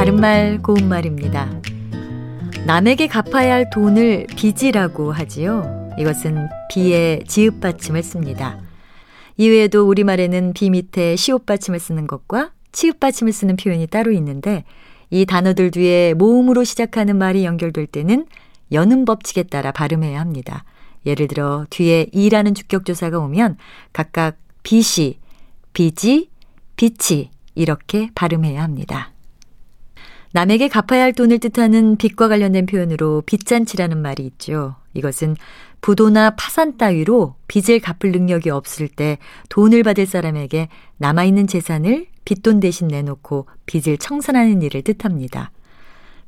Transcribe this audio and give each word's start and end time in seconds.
바른말 0.00 0.60
고운말입니다. 0.62 1.60
남에게 2.64 3.06
갚아야 3.06 3.52
할 3.52 3.68
돈을 3.68 4.28
빚이라고 4.34 5.12
하지요. 5.12 5.90
이것은 5.98 6.48
비의 6.70 7.24
지읒 7.26 7.60
받침을 7.60 8.02
씁니다. 8.02 8.58
이외에도 9.36 9.86
우리말에는 9.86 10.54
비 10.54 10.70
밑에 10.70 11.16
시옷 11.16 11.44
받침을 11.44 11.78
쓰는 11.78 12.06
것과 12.06 12.52
치읓 12.72 12.98
받침을 12.98 13.30
쓰는 13.30 13.56
표현이 13.56 13.88
따로 13.88 14.10
있는데 14.12 14.64
이 15.10 15.26
단어들 15.26 15.70
뒤에 15.70 16.14
모음으로 16.14 16.64
시작하는 16.64 17.18
말이 17.18 17.44
연결될 17.44 17.86
때는 17.86 18.24
여는 18.72 19.04
법칙에 19.04 19.42
따라 19.42 19.70
발음해야 19.70 20.18
합니다. 20.18 20.64
예를 21.04 21.28
들어 21.28 21.66
뒤에 21.68 22.06
이라는 22.12 22.54
주격조사가 22.54 23.18
오면 23.18 23.58
각각 23.92 24.38
비시, 24.62 25.18
비지, 25.74 26.30
비치 26.76 27.28
이렇게 27.54 28.08
발음해야 28.14 28.62
합니다. 28.62 29.12
남에게 30.32 30.68
갚아야 30.68 31.02
할 31.02 31.12
돈을 31.12 31.40
뜻하는 31.40 31.96
빚과 31.96 32.28
관련된 32.28 32.66
표현으로 32.66 33.22
빚잔치라는 33.26 33.98
말이 33.98 34.24
있죠. 34.26 34.76
이것은 34.94 35.36
부도나 35.80 36.30
파산 36.36 36.76
따위로 36.76 37.34
빚을 37.48 37.80
갚을 37.80 38.12
능력이 38.12 38.50
없을 38.50 38.86
때 38.86 39.18
돈을 39.48 39.82
받을 39.82 40.06
사람에게 40.06 40.68
남아있는 40.98 41.46
재산을 41.46 42.06
빚돈 42.24 42.60
대신 42.60 42.88
내놓고 42.88 43.46
빚을 43.66 43.98
청산하는 43.98 44.62
일을 44.62 44.82
뜻합니다. 44.82 45.50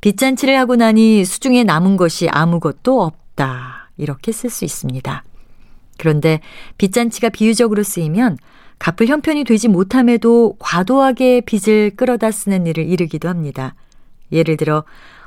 빚잔치를 0.00 0.56
하고 0.56 0.76
나니 0.76 1.24
수중에 1.24 1.64
남은 1.64 1.96
것이 1.98 2.28
아무것도 2.30 3.02
없다. 3.02 3.90
이렇게 3.98 4.32
쓸 4.32 4.48
수 4.48 4.64
있습니다. 4.64 5.24
그런데 5.98 6.40
빚잔치가 6.78 7.28
비유적으로 7.28 7.82
쓰이면 7.82 8.38
갚을 8.78 9.08
형편이 9.08 9.44
되지 9.44 9.68
못함에도 9.68 10.56
과도하게 10.58 11.42
빚을 11.42 11.96
끌어다 11.96 12.30
쓰는 12.30 12.66
일을 12.66 12.88
이르기도 12.88 13.28
합니다. 13.28 13.74
예를 14.32 14.56
들어 14.56 14.84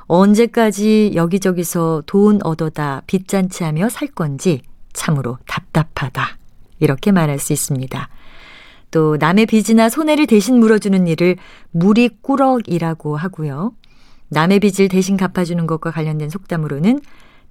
언제까지 0.07 1.11
여기저기서 1.15 2.03
돈 2.05 2.39
얻어다 2.43 3.03
빚잔치하며 3.07 3.89
살 3.89 4.07
건지 4.09 4.61
참으로 4.91 5.37
답답하다. 5.47 6.37
이렇게 6.79 7.11
말할 7.11 7.39
수 7.39 7.53
있습니다. 7.53 8.09
또 8.91 9.17
남의 9.17 9.47
빚이나 9.47 9.89
손해를 9.89 10.27
대신 10.27 10.59
물어주는 10.59 11.07
일을 11.07 11.37
무리꾸럭이라고 11.71 13.17
하고요. 13.17 13.73
남의 14.29 14.59
빚을 14.59 14.89
대신 14.89 15.17
갚아주는 15.17 15.65
것과 15.65 15.91
관련된 15.91 16.29
속담으로는 16.29 16.99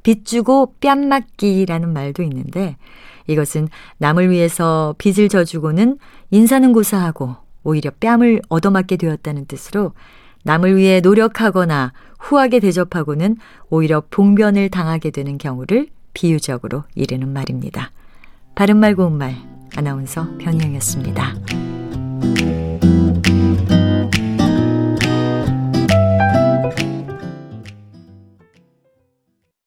빚 0.03 0.25
주고 0.25 0.75
뺨 0.80 1.08
맞기라는 1.08 1.92
말도 1.92 2.23
있는데 2.25 2.77
이것은 3.27 3.69
남을 3.98 4.30
위해서 4.30 4.95
빚을 4.98 5.28
져주고는 5.28 5.98
인사는 6.30 6.73
고사하고 6.73 7.36
오히려 7.62 7.91
뺨을 8.00 8.42
얻어맞게 8.48 8.97
되었다는 8.97 9.47
뜻으로 9.47 9.92
남을 10.42 10.76
위해 10.76 11.00
노력하거나 11.00 11.92
후하게 12.18 12.60
대접하고는 12.60 13.36
오히려 13.70 14.02
봉변을 14.10 14.68
당하게 14.70 15.10
되는 15.10 15.38
경우를 15.38 15.88
비유적으로 16.14 16.84
이르는 16.94 17.28
말입니다. 17.28 17.90
바른말 18.54 18.94
고운말 18.94 19.34
아나운서 19.76 20.26
변희영이었습니다. 20.38 21.34